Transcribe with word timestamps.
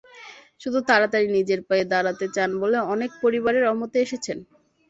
শুধু 0.61 0.79
তাড়াতাড়ি 0.89 1.27
নিজের 1.37 1.59
পায়ে 1.67 1.85
দাঁড়াতে 1.91 2.25
চান 2.35 2.49
বলে 2.61 2.77
অনেকে 2.93 3.15
পরিবারের 3.23 3.63
অমতে 3.71 3.97
এসেছেন। 4.05 4.37